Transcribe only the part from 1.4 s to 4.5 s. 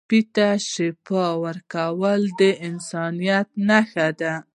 ورکول د انسانیت نښه ده.